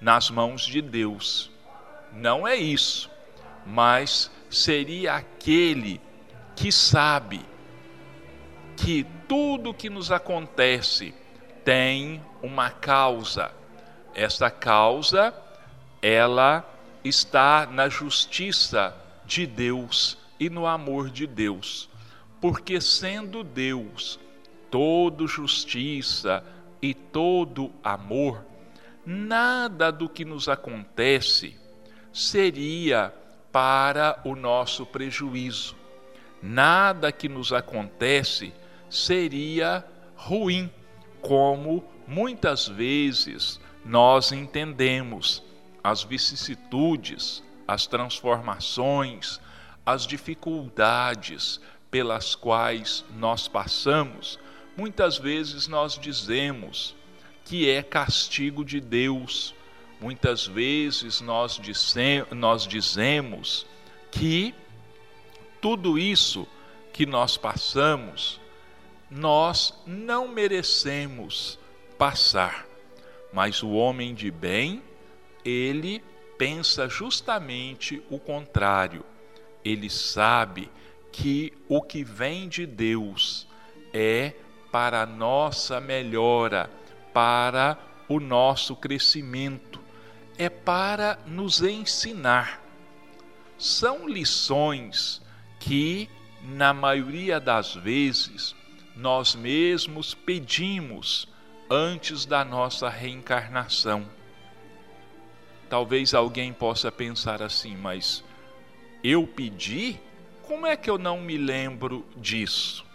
nas 0.00 0.30
mãos 0.30 0.62
de 0.62 0.80
Deus. 0.80 1.50
Não 2.18 2.48
é 2.48 2.56
isso, 2.56 3.08
mas 3.64 4.28
seria 4.50 5.14
aquele 5.14 6.00
que 6.56 6.72
sabe 6.72 7.40
que 8.76 9.06
tudo 9.28 9.72
que 9.72 9.88
nos 9.88 10.10
acontece 10.10 11.14
tem 11.64 12.20
uma 12.42 12.70
causa. 12.70 13.52
Essa 14.16 14.50
causa, 14.50 15.32
ela 16.02 16.68
está 17.04 17.66
na 17.66 17.88
justiça 17.88 18.96
de 19.24 19.46
Deus 19.46 20.18
e 20.40 20.50
no 20.50 20.66
amor 20.66 21.10
de 21.10 21.24
Deus. 21.24 21.88
Porque 22.40 22.80
sendo 22.80 23.44
Deus 23.44 24.18
todo 24.68 25.28
justiça 25.28 26.44
e 26.82 26.94
todo 26.94 27.72
amor, 27.82 28.44
nada 29.06 29.92
do 29.92 30.08
que 30.08 30.24
nos 30.24 30.48
acontece 30.48 31.67
seria 32.12 33.14
para 33.52 34.20
o 34.24 34.34
nosso 34.34 34.86
prejuízo. 34.86 35.76
Nada 36.42 37.10
que 37.10 37.28
nos 37.28 37.52
acontece 37.52 38.52
seria 38.88 39.84
ruim, 40.14 40.70
como 41.20 41.84
muitas 42.06 42.68
vezes 42.68 43.60
nós 43.84 44.32
entendemos 44.32 45.42
as 45.82 46.02
vicissitudes, 46.02 47.42
as 47.66 47.86
transformações, 47.86 49.40
as 49.84 50.06
dificuldades 50.06 51.60
pelas 51.90 52.34
quais 52.34 53.04
nós 53.16 53.48
passamos. 53.48 54.38
Muitas 54.76 55.18
vezes 55.18 55.66
nós 55.66 55.98
dizemos 55.98 56.94
que 57.44 57.68
é 57.68 57.82
castigo 57.82 58.64
de 58.64 58.80
Deus. 58.80 59.54
Muitas 60.00 60.46
vezes 60.46 61.20
nós, 61.20 61.60
nós 62.30 62.66
dizemos 62.66 63.66
que 64.10 64.54
tudo 65.60 65.98
isso 65.98 66.46
que 66.92 67.04
nós 67.04 67.36
passamos 67.36 68.40
nós 69.10 69.74
não 69.86 70.28
merecemos 70.28 71.58
passar. 71.96 72.66
Mas 73.32 73.62
o 73.62 73.70
homem 73.70 74.14
de 74.14 74.30
bem, 74.30 74.82
ele 75.44 76.02
pensa 76.36 76.88
justamente 76.88 78.02
o 78.10 78.18
contrário. 78.18 79.04
Ele 79.64 79.90
sabe 79.90 80.70
que 81.10 81.52
o 81.68 81.82
que 81.82 82.04
vem 82.04 82.48
de 82.48 82.66
Deus 82.66 83.46
é 83.92 84.34
para 84.70 85.02
a 85.02 85.06
nossa 85.06 85.80
melhora, 85.80 86.70
para 87.12 87.78
o 88.08 88.20
nosso 88.20 88.76
crescimento, 88.76 89.80
é 90.38 90.48
para 90.48 91.18
nos 91.26 91.60
ensinar. 91.60 92.62
São 93.58 94.08
lições 94.08 95.20
que, 95.58 96.08
na 96.44 96.72
maioria 96.72 97.40
das 97.40 97.74
vezes, 97.74 98.54
nós 98.94 99.34
mesmos 99.34 100.14
pedimos 100.14 101.28
antes 101.68 102.24
da 102.24 102.44
nossa 102.44 102.88
reencarnação. 102.88 104.06
Talvez 105.68 106.14
alguém 106.14 106.52
possa 106.52 106.90
pensar 106.90 107.42
assim, 107.42 107.76
mas 107.76 108.24
eu 109.02 109.26
pedi? 109.26 109.98
Como 110.44 110.66
é 110.66 110.76
que 110.76 110.88
eu 110.88 110.96
não 110.96 111.20
me 111.20 111.36
lembro 111.36 112.06
disso? 112.16 112.86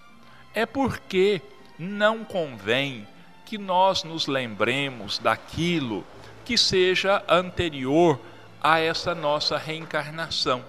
É 0.56 0.66
porque 0.66 1.42
não 1.78 2.24
convém 2.24 3.08
que 3.46 3.58
nós 3.58 4.04
nos 4.04 4.28
lembremos 4.28 5.20
daquilo 5.20 6.06
que 6.44 6.58
seja 6.58 7.24
anterior 7.28 8.20
a 8.62 8.80
essa 8.80 9.14
nossa 9.14 9.58
reencarnação. 9.58 10.64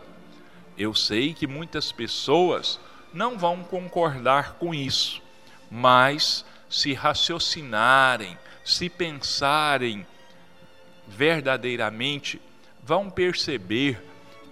Eu 0.76 0.94
sei 0.94 1.32
que 1.32 1.46
muitas 1.46 1.92
pessoas 1.92 2.80
não 3.12 3.38
vão 3.38 3.62
concordar 3.62 4.54
com 4.54 4.74
isso, 4.74 5.22
mas 5.70 6.44
se 6.68 6.92
raciocinarem, 6.92 8.36
se 8.64 8.88
pensarem 8.88 10.04
verdadeiramente, 11.06 12.40
vão 12.82 13.08
perceber 13.08 14.02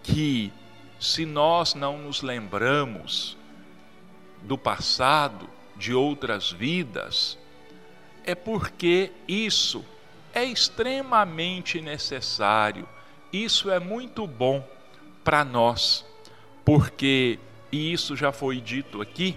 que 0.02 0.52
se 1.00 1.26
nós 1.26 1.74
não 1.74 1.98
nos 1.98 2.22
lembramos 2.22 3.37
do 4.42 4.56
passado, 4.56 5.48
de 5.76 5.92
outras 5.92 6.52
vidas, 6.52 7.37
é 8.24 8.35
porque 8.35 9.11
isso 9.26 9.85
é 10.35 10.45
extremamente 10.45 11.81
necessário, 11.81 12.88
isso 13.33 13.71
é 13.71 13.79
muito 13.79 14.27
bom 14.27 14.66
para 15.25 15.45
nós, 15.45 16.05
porque, 16.64 17.38
e 17.71 17.92
isso 17.92 18.16
já 18.16 18.33
foi 18.33 18.61
dito 18.61 19.01
aqui, 19.01 19.37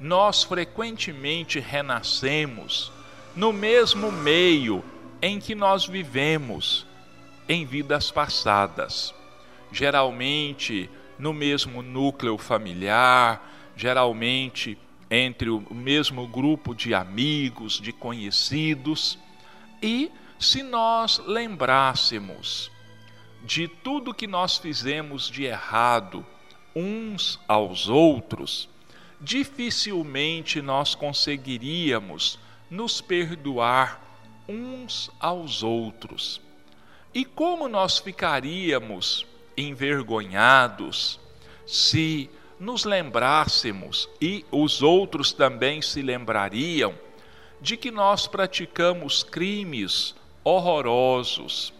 nós 0.00 0.42
frequentemente 0.42 1.60
renascemos 1.60 2.92
no 3.36 3.52
mesmo 3.52 4.10
meio 4.10 4.84
em 5.20 5.38
que 5.38 5.54
nós 5.54 5.86
vivemos 5.86 6.86
em 7.48 7.64
vidas 7.64 8.10
passadas. 8.10 9.14
Geralmente 9.70 10.90
no 11.18 11.32
mesmo 11.32 11.82
núcleo 11.82 12.36
familiar, 12.36 13.48
geralmente 13.76 14.76
entre 15.08 15.50
o 15.50 15.62
mesmo 15.72 16.26
grupo 16.26 16.74
de 16.74 16.94
amigos, 16.94 17.80
de 17.80 17.92
conhecidos. 17.92 19.18
E 19.80 20.10
se 20.42 20.62
nós 20.62 21.18
lembrássemos 21.24 22.70
de 23.44 23.68
tudo 23.68 24.12
que 24.12 24.26
nós 24.26 24.58
fizemos 24.58 25.28
de 25.30 25.44
errado 25.44 26.26
uns 26.74 27.38
aos 27.46 27.88
outros, 27.88 28.68
dificilmente 29.20 30.60
nós 30.60 30.96
conseguiríamos 30.96 32.40
nos 32.68 33.00
perdoar 33.00 34.00
uns 34.48 35.10
aos 35.20 35.62
outros. 35.62 36.40
E 37.14 37.24
como 37.24 37.68
nós 37.68 37.98
ficaríamos 37.98 39.24
envergonhados 39.56 41.20
se 41.66 42.28
nos 42.58 42.84
lembrássemos 42.84 44.08
e 44.20 44.44
os 44.50 44.82
outros 44.82 45.32
também 45.32 45.80
se 45.80 46.02
lembrariam 46.02 46.94
de 47.60 47.76
que 47.76 47.92
nós 47.92 48.26
praticamos 48.26 49.22
crimes 49.22 50.16
horrorosos, 50.44 51.72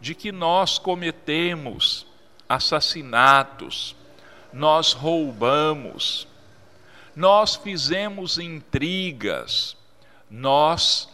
de 0.00 0.14
que 0.14 0.30
nós 0.32 0.78
cometemos 0.78 2.06
assassinatos, 2.48 3.94
nós 4.52 4.92
roubamos, 4.92 6.26
nós 7.14 7.56
fizemos 7.56 8.38
intrigas, 8.38 9.76
nós 10.30 11.08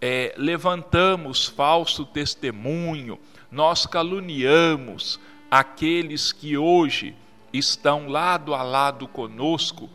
é, 0.00 0.34
levantamos 0.36 1.46
falso 1.46 2.04
testemunho, 2.04 3.18
nós 3.50 3.86
caluniamos 3.86 5.18
aqueles 5.50 6.32
que 6.32 6.56
hoje 6.56 7.16
estão 7.52 8.08
lado 8.08 8.54
a 8.54 8.62
lado 8.62 9.08
conosco, 9.08 9.88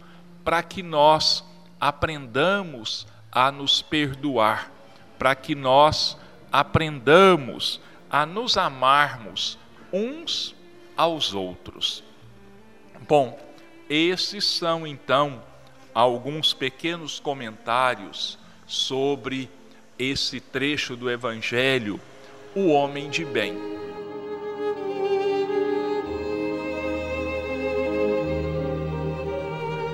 para 0.43 0.63
que 0.63 0.81
nós 0.81 1.43
aprendamos 1.79 3.05
a 3.31 3.51
nos 3.51 3.81
perdoar, 3.81 4.71
para 5.19 5.35
que 5.35 5.53
nós 5.53 6.17
aprendamos 6.51 7.79
a 8.09 8.25
nos 8.25 8.57
amarmos 8.57 9.57
uns 9.91 10.55
aos 10.97 11.33
outros. 11.33 12.03
Bom, 13.07 13.39
esses 13.89 14.45
são 14.45 14.85
então 14.85 15.41
alguns 15.93 16.53
pequenos 16.53 17.19
comentários 17.19 18.37
sobre 18.67 19.49
esse 19.97 20.39
trecho 20.39 20.95
do 20.95 21.09
Evangelho, 21.09 21.99
o 22.55 22.69
homem 22.69 23.09
de 23.09 23.23
bem. 23.23 23.57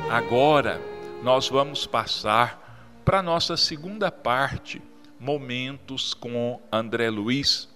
Agora 0.10 0.82
nós 1.22 1.50
vamos 1.50 1.86
passar 1.86 3.02
para 3.04 3.20
a 3.20 3.24
nossa 3.24 3.58
segunda 3.58 4.12
parte, 4.12 4.82
Momentos 5.19 6.13
com 6.13 6.62
André 6.71 7.10
Luiz. 7.10 7.67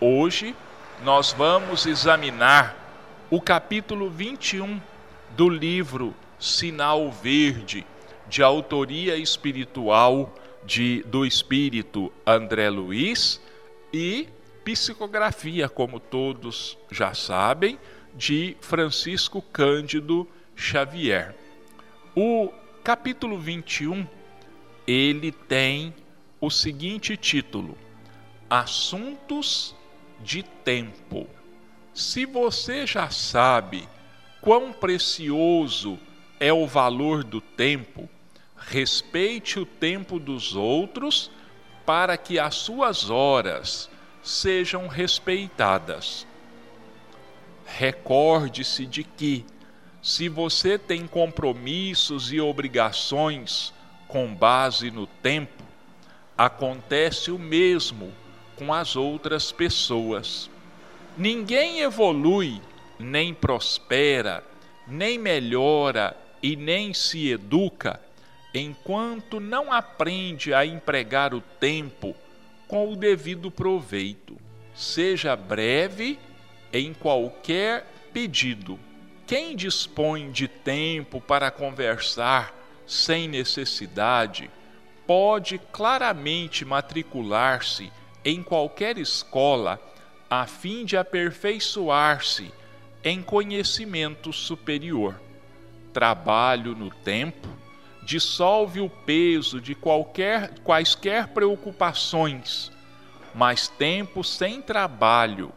Hoje 0.00 0.54
nós 1.02 1.32
vamos 1.32 1.86
examinar 1.86 2.76
o 3.30 3.40
capítulo 3.40 4.08
21 4.08 4.80
do 5.36 5.48
livro 5.48 6.14
Sinal 6.38 7.10
Verde, 7.10 7.84
de 8.28 8.42
autoria 8.42 9.16
espiritual 9.16 10.32
de, 10.64 11.02
do 11.04 11.26
espírito 11.26 12.12
André 12.26 12.70
Luiz 12.70 13.40
e 13.92 14.28
psicografia, 14.64 15.68
como 15.68 15.98
todos 15.98 16.78
já 16.90 17.12
sabem, 17.12 17.78
de 18.14 18.56
Francisco 18.60 19.42
Cândido 19.42 20.28
Xavier. 20.54 21.34
O 22.14 22.52
capítulo 22.84 23.38
21 23.38 24.06
ele 24.86 25.32
tem 25.32 25.94
o 26.40 26.50
seguinte 26.50 27.16
título: 27.16 27.76
Assuntos 28.48 29.74
de 30.20 30.42
Tempo. 30.42 31.28
Se 31.92 32.24
você 32.24 32.86
já 32.86 33.10
sabe 33.10 33.88
quão 34.40 34.72
precioso 34.72 35.98
é 36.38 36.52
o 36.52 36.66
valor 36.66 37.24
do 37.24 37.40
tempo, 37.40 38.08
respeite 38.56 39.58
o 39.58 39.66
tempo 39.66 40.18
dos 40.18 40.54
outros 40.54 41.30
para 41.84 42.16
que 42.16 42.38
as 42.38 42.54
suas 42.54 43.10
horas 43.10 43.90
sejam 44.22 44.86
respeitadas. 44.86 46.26
Recorde-se 47.64 48.86
de 48.86 49.02
que, 49.02 49.44
se 50.00 50.28
você 50.28 50.78
tem 50.78 51.06
compromissos 51.06 52.32
e 52.32 52.40
obrigações 52.40 53.72
com 54.06 54.34
base 54.34 54.90
no 54.90 55.06
tempo, 55.06 55.64
acontece 56.38 57.32
o 57.32 57.38
mesmo 57.38 58.12
com 58.54 58.72
as 58.72 58.94
outras 58.94 59.50
pessoas. 59.50 60.48
Ninguém 61.16 61.80
evolui, 61.80 62.62
nem 62.96 63.34
prospera, 63.34 64.44
nem 64.86 65.18
melhora 65.18 66.16
e 66.40 66.54
nem 66.54 66.94
se 66.94 67.28
educa 67.32 68.00
enquanto 68.54 69.40
não 69.40 69.72
aprende 69.72 70.54
a 70.54 70.64
empregar 70.64 71.34
o 71.34 71.40
tempo 71.40 72.14
com 72.68 72.92
o 72.92 72.96
devido 72.96 73.50
proveito. 73.50 74.36
Seja 74.74 75.34
breve 75.34 76.20
em 76.72 76.94
qualquer 76.94 77.84
pedido. 78.12 78.78
Quem 79.26 79.56
dispõe 79.56 80.30
de 80.30 80.46
tempo 80.46 81.20
para 81.20 81.50
conversar 81.50 82.54
sem 82.86 83.26
necessidade 83.26 84.48
pode 85.08 85.58
claramente 85.72 86.66
matricular-se 86.66 87.90
em 88.22 88.42
qualquer 88.42 88.98
escola 88.98 89.80
a 90.28 90.44
fim 90.44 90.84
de 90.84 90.98
aperfeiçoar-se 90.98 92.52
em 93.02 93.22
conhecimento 93.22 94.34
superior. 94.34 95.18
Trabalho 95.94 96.74
no 96.74 96.90
tempo 96.90 97.48
dissolve 98.02 98.82
o 98.82 98.90
peso 98.90 99.62
de 99.62 99.74
qualquer 99.74 100.58
quaisquer 100.58 101.28
preocupações, 101.28 102.70
mas 103.34 103.66
tempo 103.66 104.22
sem 104.22 104.60
trabalho 104.60 105.50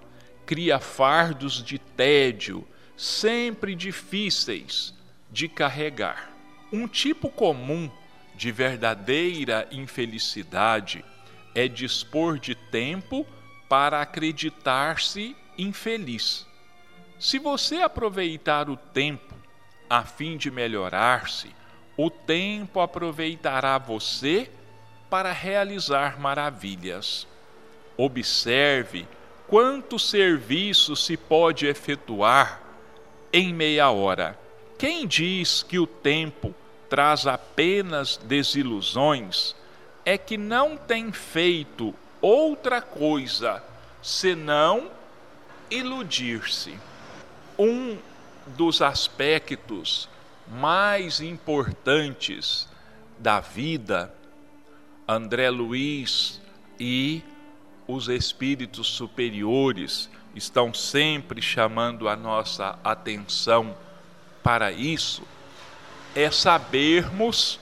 cria 0.45 0.79
fardos 0.79 1.61
de 1.61 1.77
tédio 1.77 2.65
sempre 2.95 3.75
difíceis 3.75 4.93
de 5.29 5.49
carregar. 5.49 6.31
Um 6.71 6.87
tipo 6.87 7.29
comum 7.29 7.91
de 8.41 8.51
verdadeira 8.51 9.67
infelicidade 9.71 11.05
é 11.53 11.67
dispor 11.67 12.39
de 12.39 12.55
tempo 12.55 13.23
para 13.69 14.01
acreditar-se 14.01 15.37
infeliz. 15.55 16.47
Se 17.19 17.37
você 17.37 17.81
aproveitar 17.81 18.67
o 18.67 18.75
tempo 18.75 19.35
a 19.87 20.01
fim 20.03 20.37
de 20.37 20.49
melhorar-se, 20.49 21.51
o 21.95 22.09
tempo 22.09 22.79
aproveitará 22.79 23.77
você 23.77 24.49
para 25.07 25.31
realizar 25.31 26.19
maravilhas. 26.19 27.27
Observe 27.95 29.07
quanto 29.47 29.99
serviço 29.99 30.95
se 30.95 31.15
pode 31.15 31.67
efetuar 31.67 32.59
em 33.31 33.53
meia 33.53 33.91
hora. 33.91 34.35
Quem 34.79 35.05
diz 35.05 35.61
que 35.61 35.77
o 35.77 35.85
tempo 35.85 36.55
traz 36.91 37.25
apenas 37.25 38.17
desilusões 38.17 39.55
é 40.03 40.17
que 40.17 40.37
não 40.37 40.75
tem 40.75 41.13
feito 41.13 41.95
outra 42.21 42.81
coisa 42.81 43.63
senão 44.03 44.91
iludir-se. 45.69 46.77
Um 47.57 47.97
dos 48.57 48.81
aspectos 48.81 50.09
mais 50.49 51.21
importantes 51.21 52.67
da 53.17 53.39
vida, 53.39 54.13
André 55.07 55.49
Luiz 55.49 56.41
e 56.77 57.23
os 57.87 58.09
espíritos 58.09 58.87
superiores 58.87 60.09
estão 60.35 60.73
sempre 60.73 61.41
chamando 61.41 62.09
a 62.09 62.17
nossa 62.17 62.77
atenção 62.83 63.77
para 64.43 64.73
isso, 64.73 65.23
é 66.15 66.29
sabermos 66.29 67.59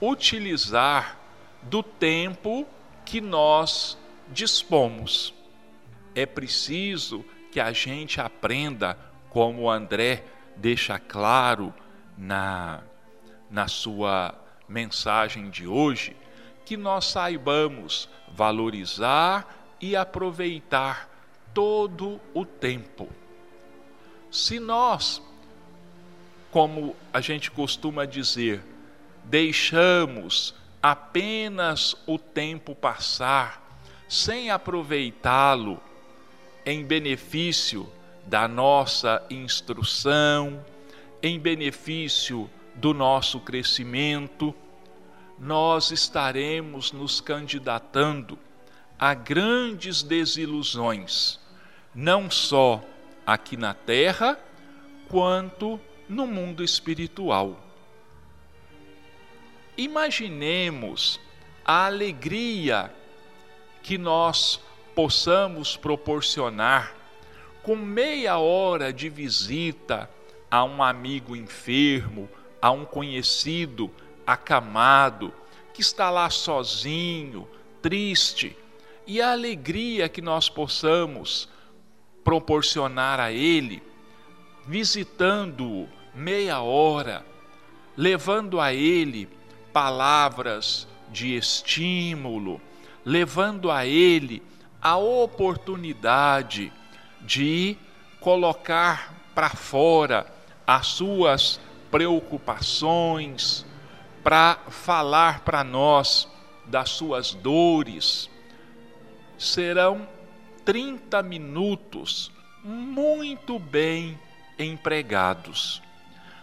utilizar 0.00 1.18
do 1.62 1.82
tempo 1.82 2.66
que 3.04 3.20
nós 3.20 3.96
dispomos. 4.32 5.32
É 6.14 6.26
preciso 6.26 7.24
que 7.50 7.60
a 7.60 7.72
gente 7.72 8.20
aprenda, 8.20 8.98
como 9.30 9.70
André 9.70 10.24
deixa 10.56 10.98
claro 10.98 11.72
na, 12.16 12.82
na 13.50 13.68
sua 13.68 14.34
mensagem 14.68 15.50
de 15.50 15.66
hoje, 15.66 16.16
que 16.64 16.76
nós 16.76 17.06
saibamos 17.06 18.08
valorizar 18.28 19.74
e 19.80 19.94
aproveitar 19.94 21.08
todo 21.52 22.20
o 22.32 22.44
tempo. 22.44 23.08
Se 24.30 24.58
nós, 24.58 25.22
como 26.52 26.94
a 27.10 27.20
gente 27.20 27.50
costuma 27.50 28.04
dizer, 28.04 28.62
deixamos 29.24 30.54
apenas 30.82 31.96
o 32.06 32.18
tempo 32.18 32.74
passar 32.74 33.62
sem 34.06 34.50
aproveitá-lo 34.50 35.80
em 36.66 36.84
benefício 36.84 37.90
da 38.26 38.46
nossa 38.46 39.24
instrução, 39.30 40.62
em 41.22 41.40
benefício 41.40 42.50
do 42.74 42.92
nosso 42.92 43.40
crescimento, 43.40 44.54
nós 45.38 45.90
estaremos 45.90 46.92
nos 46.92 47.18
candidatando 47.18 48.38
a 48.98 49.14
grandes 49.14 50.02
desilusões, 50.02 51.40
não 51.94 52.30
só 52.30 52.84
aqui 53.26 53.56
na 53.56 53.72
terra, 53.72 54.38
quanto 55.08 55.80
no 56.08 56.26
mundo 56.26 56.62
espiritual. 56.62 57.60
Imaginemos 59.76 61.20
a 61.64 61.86
alegria 61.86 62.92
que 63.82 63.96
nós 63.96 64.60
possamos 64.94 65.76
proporcionar 65.76 66.94
com 67.62 67.76
meia 67.76 68.38
hora 68.38 68.92
de 68.92 69.08
visita 69.08 70.10
a 70.50 70.64
um 70.64 70.82
amigo 70.82 71.34
enfermo, 71.34 72.28
a 72.60 72.70
um 72.70 72.84
conhecido 72.84 73.90
acamado, 74.26 75.32
que 75.72 75.80
está 75.80 76.10
lá 76.10 76.28
sozinho, 76.28 77.48
triste, 77.80 78.56
e 79.06 79.20
a 79.20 79.32
alegria 79.32 80.08
que 80.08 80.20
nós 80.20 80.48
possamos 80.48 81.48
proporcionar 82.22 83.18
a 83.18 83.32
Ele, 83.32 83.82
visitando-o 84.66 85.88
meia 86.14 86.60
hora, 86.60 87.24
levando 87.96 88.60
a 88.60 88.72
Ele 88.72 89.28
palavras 89.72 90.86
de 91.10 91.36
estímulo, 91.36 92.60
levando 93.04 93.70
a 93.70 93.86
Ele 93.86 94.42
a 94.80 94.96
oportunidade 94.96 96.72
de 97.20 97.76
colocar 98.20 99.14
para 99.34 99.50
fora 99.50 100.26
as 100.66 100.86
suas 100.88 101.60
preocupações, 101.90 103.66
para 104.22 104.56
falar 104.68 105.40
para 105.40 105.64
nós 105.64 106.28
das 106.66 106.90
suas 106.90 107.34
dores, 107.34 108.30
serão 109.36 110.06
30 110.64 111.22
minutos 111.22 112.30
muito 112.62 113.58
bem 113.58 114.18
empregados. 114.58 115.82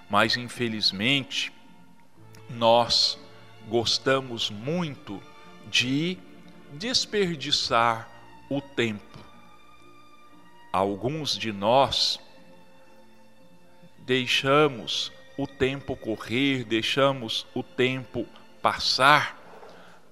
Mas 0.10 0.36
infelizmente, 0.38 1.52
nós 2.50 3.20
gostamos 3.68 4.50
muito 4.50 5.22
de 5.70 6.18
desperdiçar 6.74 8.10
o 8.50 8.60
tempo. 8.62 9.20
Alguns 10.72 11.38
de 11.38 11.52
nós 11.52 12.20
deixamos 14.00 15.12
o 15.38 15.46
tempo 15.46 15.96
correr, 15.96 16.64
deixamos 16.64 17.46
o 17.54 17.62
tempo 17.64 18.26
passar 18.62 19.40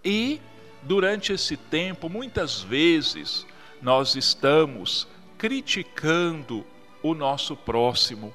e 0.03 0.39
durante 0.83 1.33
esse 1.33 1.57
tempo, 1.57 2.07
muitas 2.09 2.61
vezes, 2.61 3.45
nós 3.81 4.15
estamos 4.15 5.07
criticando 5.37 6.65
o 7.09 7.15
nosso 7.15 7.55
próximo, 7.55 8.33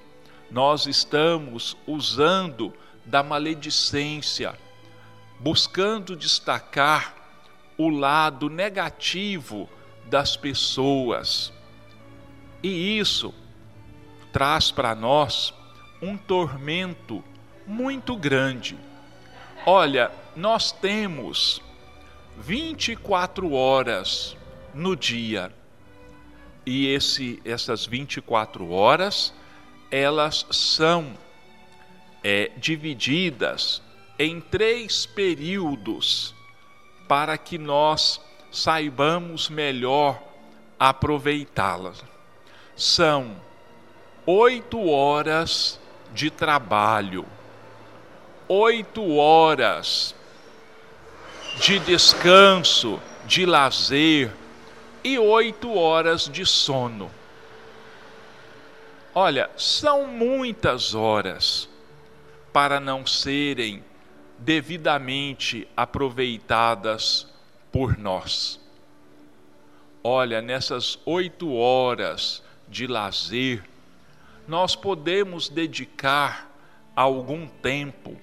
nós 0.51 0.87
estamos 0.87 1.77
usando 1.87 2.73
da 3.05 3.23
maledicência, 3.23 4.55
buscando 5.39 6.15
destacar 6.17 7.15
o 7.77 7.89
lado 7.89 8.49
negativo 8.49 9.69
das 10.07 10.37
pessoas. 10.37 11.53
E 12.63 12.99
isso 12.99 13.35
traz 14.33 14.71
para 14.71 14.95
nós 14.95 15.53
um 16.01 16.17
tormento 16.17 17.23
muito 17.67 18.17
grande. 18.17 18.79
Olha, 19.67 20.11
nós 20.35 20.73
temos 20.73 21.63
24 22.39 23.53
horas 23.53 24.37
no 24.75 24.97
dia. 24.97 25.53
E 26.65 26.89
esse, 26.89 27.41
essas 27.45 27.87
24 27.87 28.71
horas, 28.71 29.35
elas 29.91 30.47
são 30.51 31.13
é, 32.23 32.51
divididas 32.57 33.83
em 34.19 34.41
três 34.41 35.05
períodos 35.07 36.35
para 37.09 37.37
que 37.37 37.59
nós 37.59 38.21
saibamos 38.51 39.49
melhor 39.49 40.23
aproveitá-las. 40.79 42.05
São 42.77 43.37
oito 44.25 44.89
horas 44.89 45.81
de 46.15 46.31
trabalho, 46.31 47.27
oito 48.49 49.17
horas 49.17 50.15
de 51.61 51.79
descanso, 51.81 53.01
de 53.27 53.45
lazer 53.45 54.33
e 55.05 55.19
oito 55.19 55.75
horas 55.75 56.29
de 56.29 56.47
sono. 56.47 57.11
Olha, 59.15 59.51
são 59.57 60.07
muitas 60.07 60.95
horas 60.95 61.69
para 62.53 62.81
não 62.81 63.07
serem 63.07 63.85
devidamente 64.39 65.69
aproveitadas 65.77 67.27
por 67.71 67.97
nós. 67.99 68.61
Olha, 70.03 70.43
nessas 70.43 70.99
oito 71.05 71.53
horas 71.53 72.43
de 72.69 72.87
lazer, 72.87 73.63
nós 74.49 74.75
podemos 74.75 75.49
dedicar 75.49 76.51
algum 76.97 77.47
tempo 77.47 78.17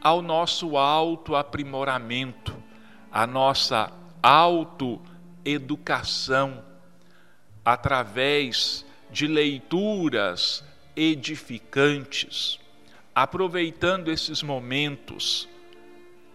ao 0.00 0.22
nosso 0.22 0.76
autoaprimoramento, 0.76 2.56
à 3.10 3.26
nossa 3.26 3.92
autoeducação, 5.46 6.64
através 7.64 8.84
de 9.10 9.26
leituras 9.28 10.64
edificantes, 10.96 12.58
aproveitando 13.14 14.10
esses 14.10 14.42
momentos 14.42 15.48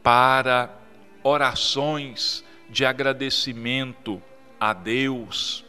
para 0.01 0.73
orações 1.23 2.43
de 2.69 2.85
agradecimento 2.85 4.21
a 4.59 4.73
Deus, 4.73 5.65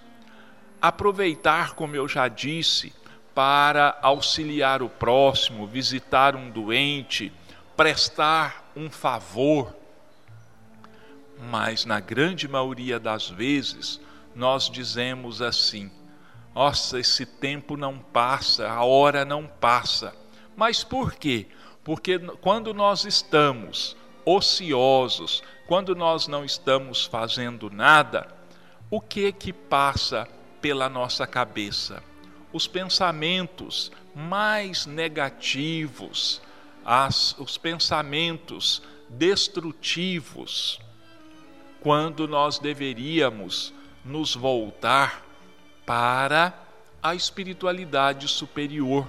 aproveitar, 0.81 1.75
como 1.75 1.97
eu 1.97 2.07
já 2.07 2.29
disse, 2.29 2.93
para 3.35 3.99
auxiliar 4.03 4.83
o 4.83 4.89
próximo, 4.89 5.67
visitar 5.67 6.37
um 6.37 6.51
doente, 6.51 7.33
prestar 7.77 8.71
um 8.77 8.91
favor. 8.91 9.82
Mas 11.51 11.85
na 11.85 11.99
grande 11.99 12.47
maioria 12.47 13.01
das 13.01 13.29
vezes, 13.29 14.01
nós 14.35 14.71
dizemos 14.71 15.43
assim: 15.43 15.91
nossa, 16.55 17.01
esse 17.01 17.27
tempo 17.27 17.77
não 17.77 17.99
passa, 17.99 18.69
a 18.69 18.85
hora 18.85 19.25
não 19.25 19.47
passa. 19.47 20.15
Mas 20.57 20.85
por 20.85 21.15
quê? 21.15 21.47
Porque 21.83 22.19
quando 22.41 22.73
nós 22.73 23.05
estamos 23.05 23.97
ociosos, 24.25 25.43
quando 25.67 25.97
nós 25.97 26.29
não 26.29 26.45
estamos 26.45 27.07
fazendo 27.07 27.71
nada, 27.71 28.29
o 28.91 29.01
que 29.01 29.33
que 29.33 29.53
passa 29.53 30.29
pela 30.61 30.89
nossa 30.89 31.27
cabeça? 31.27 32.03
Os 32.53 32.67
pensamentos 32.67 33.91
mais 34.15 34.85
negativos, 34.85 36.43
as, 36.85 37.35
os 37.39 37.57
pensamentos 37.57 38.83
destrutivos, 39.09 40.79
quando 41.83 42.29
nós 42.29 42.59
deveríamos 42.59 43.73
nos 44.05 44.35
voltar 44.35 45.25
para 45.85 46.55
a 47.03 47.15
espiritualidade 47.15 48.29
superior, 48.29 49.09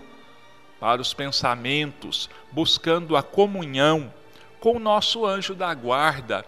para 0.80 1.02
os 1.02 1.14
pensamentos, 1.14 2.30
buscando 2.52 3.16
a 3.16 3.24
comunhão 3.24 4.12
com 4.60 4.78
o 4.78 4.80
nosso 4.80 5.26
anjo 5.26 5.54
da 5.54 5.74
guarda, 5.74 6.46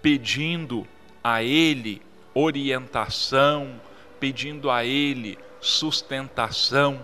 pedindo 0.00 0.86
a 1.22 1.42
ele 1.42 2.00
orientação, 2.34 3.80
pedindo 4.18 4.70
a 4.70 4.84
ele 4.84 5.38
sustentação. 5.60 7.00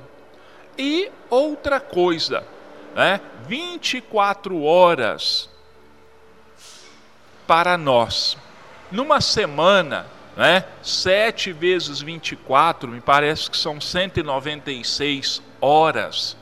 E 0.78 1.10
outra 1.28 1.80
coisa, 1.80 2.46
né? 2.94 3.20
24 3.46 4.62
horas 4.62 5.50
para 7.46 7.76
nós. 7.76 8.36
Numa 8.90 9.20
semana, 9.20 10.06
né? 10.36 10.64
7 10.82 11.52
vezes 11.52 12.00
24, 12.00 12.90
me 12.90 13.00
parece 13.00 13.50
que 13.50 13.56
são 13.56 13.80
196 13.80 15.42
horas. 15.60 16.36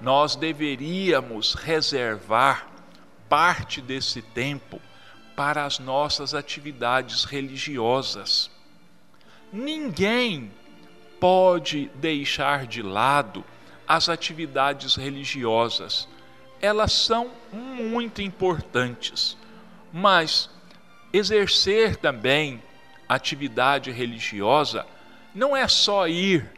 Nós 0.00 0.36
deveríamos 0.36 1.54
reservar 1.54 2.68
parte 3.28 3.80
desse 3.80 4.22
tempo 4.22 4.80
para 5.34 5.64
as 5.64 5.78
nossas 5.78 6.34
atividades 6.34 7.24
religiosas. 7.24 8.50
Ninguém 9.52 10.50
pode 11.18 11.90
deixar 11.94 12.66
de 12.66 12.82
lado 12.82 13.44
as 13.86 14.08
atividades 14.08 14.94
religiosas. 14.94 16.08
Elas 16.60 16.92
são 16.92 17.30
muito 17.52 18.22
importantes, 18.22 19.36
mas 19.92 20.50
exercer 21.16 21.96
também 21.96 22.62
atividade 23.08 23.90
religiosa 23.90 24.86
não 25.34 25.56
é 25.56 25.68
só 25.68 26.08
ir 26.08 26.50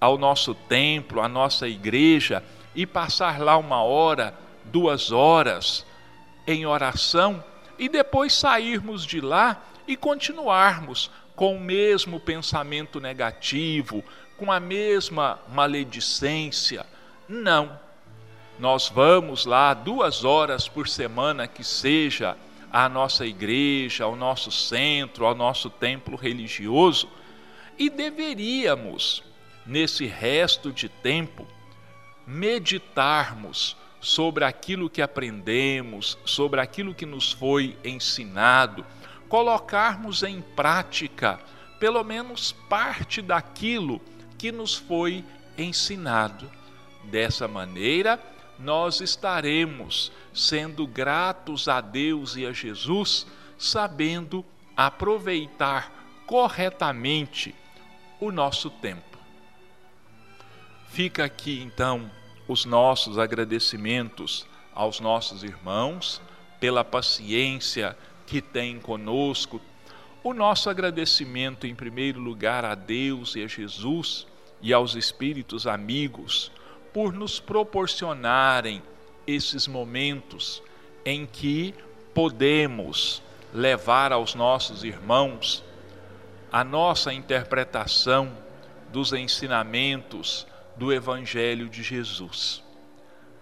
ao 0.00 0.18
nosso 0.18 0.54
templo, 0.54 1.20
à 1.20 1.28
nossa 1.28 1.68
igreja 1.68 2.42
e 2.74 2.86
passar 2.86 3.40
lá 3.40 3.56
uma 3.56 3.82
hora, 3.82 4.34
duas 4.64 5.12
horas 5.12 5.86
em 6.46 6.66
oração 6.66 7.42
e 7.78 7.88
depois 7.88 8.32
sairmos 8.32 9.06
de 9.06 9.20
lá 9.20 9.62
e 9.86 9.96
continuarmos 9.96 11.10
com 11.34 11.56
o 11.56 11.60
mesmo 11.60 12.20
pensamento 12.20 13.00
negativo, 13.00 14.04
com 14.36 14.50
a 14.50 14.60
mesma 14.60 15.38
maledicência. 15.48 16.86
Não. 17.28 17.78
Nós 18.58 18.88
vamos 18.88 19.46
lá 19.46 19.74
duas 19.74 20.24
horas 20.24 20.68
por 20.68 20.88
semana 20.88 21.46
que 21.48 21.64
seja 21.64 22.36
à 22.72 22.88
nossa 22.88 23.26
igreja, 23.26 24.04
ao 24.04 24.16
nosso 24.16 24.50
centro, 24.50 25.26
ao 25.26 25.34
nosso 25.34 25.68
templo 25.68 26.16
religioso 26.16 27.08
e 27.78 27.90
deveríamos, 27.90 29.22
nesse 29.66 30.06
resto 30.06 30.72
de 30.72 30.88
tempo, 30.88 31.46
meditarmos 32.26 33.76
sobre 34.00 34.44
aquilo 34.44 34.88
que 34.88 35.02
aprendemos, 35.02 36.18
sobre 36.24 36.60
aquilo 36.60 36.94
que 36.94 37.06
nos 37.06 37.30
foi 37.32 37.76
ensinado, 37.84 38.84
colocarmos 39.28 40.22
em 40.22 40.40
prática 40.40 41.38
pelo 41.78 42.02
menos 42.04 42.52
parte 42.68 43.20
daquilo 43.20 44.00
que 44.38 44.50
nos 44.52 44.74
foi 44.74 45.24
ensinado. 45.58 46.50
Dessa 47.04 47.48
maneira, 47.48 48.20
nós 48.58 49.00
estaremos 49.00 50.12
sendo 50.32 50.86
gratos 50.86 51.68
a 51.68 51.80
Deus 51.80 52.36
e 52.36 52.46
a 52.46 52.52
Jesus, 52.52 53.26
sabendo 53.58 54.44
aproveitar 54.76 55.92
corretamente 56.26 57.54
o 58.20 58.30
nosso 58.30 58.70
tempo. 58.70 59.18
Fica 60.88 61.24
aqui 61.24 61.60
então 61.60 62.10
os 62.46 62.64
nossos 62.64 63.18
agradecimentos 63.18 64.46
aos 64.74 65.00
nossos 65.00 65.42
irmãos 65.42 66.20
pela 66.60 66.84
paciência 66.84 67.96
que 68.26 68.40
têm 68.40 68.78
conosco, 68.78 69.60
o 70.22 70.32
nosso 70.32 70.70
agradecimento 70.70 71.66
em 71.66 71.74
primeiro 71.74 72.20
lugar 72.20 72.64
a 72.64 72.74
Deus 72.74 73.34
e 73.34 73.42
a 73.42 73.46
Jesus 73.46 74.26
e 74.60 74.72
aos 74.72 74.94
espíritos 74.94 75.66
amigos 75.66 76.52
por 76.92 77.12
nos 77.12 77.40
proporcionarem 77.40 78.82
esses 79.26 79.66
momentos 79.66 80.62
em 81.04 81.26
que 81.26 81.74
podemos 82.14 83.22
levar 83.52 84.12
aos 84.12 84.34
nossos 84.34 84.84
irmãos 84.84 85.64
a 86.50 86.62
nossa 86.62 87.12
interpretação 87.12 88.30
dos 88.92 89.12
ensinamentos 89.12 90.46
do 90.76 90.92
Evangelho 90.92 91.68
de 91.68 91.82
Jesus. 91.82 92.62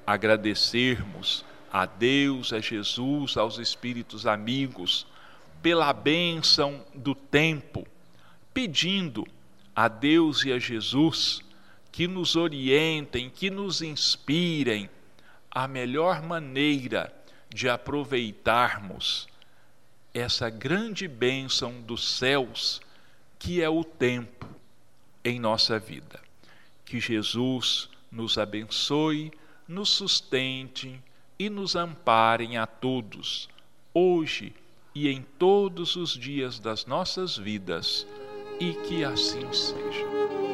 Agradecermos 0.06 1.44
a 1.72 1.86
Deus, 1.86 2.52
a 2.52 2.60
Jesus, 2.60 3.36
aos 3.36 3.58
espíritos 3.58 4.26
amigos, 4.26 5.06
pela 5.62 5.92
bênção 5.92 6.84
do 6.94 7.14
tempo, 7.14 7.86
pedindo 8.54 9.26
a 9.74 9.88
Deus 9.88 10.44
e 10.44 10.52
a 10.52 10.58
Jesus 10.58 11.42
que 11.92 12.06
nos 12.06 12.36
orientem, 12.36 13.30
que 13.30 13.50
nos 13.50 13.82
inspirem 13.82 14.88
a 15.50 15.66
melhor 15.66 16.22
maneira 16.22 17.12
de 17.48 17.68
aproveitarmos 17.68 19.28
essa 20.14 20.48
grande 20.48 21.08
bênção 21.08 21.80
dos 21.82 22.16
céus, 22.16 22.80
que 23.38 23.62
é 23.62 23.68
o 23.68 23.82
tempo 23.82 24.46
em 25.24 25.38
nossa 25.38 25.78
vida. 25.78 26.20
Que 26.84 27.00
Jesus 27.00 27.88
nos 28.10 28.38
abençoe, 28.38 29.32
nos 29.66 29.90
sustente 29.90 31.00
e 31.38 31.48
nos 31.48 31.76
amparem 31.76 32.56
a 32.58 32.66
todos, 32.66 33.48
hoje 33.94 34.52
e 34.94 35.08
em 35.08 35.22
todos 35.22 35.96
os 35.96 36.10
dias 36.10 36.58
das 36.58 36.86
nossas 36.86 37.36
vidas, 37.36 38.06
e 38.58 38.74
que 38.74 39.04
assim 39.04 39.50
seja. 39.52 40.49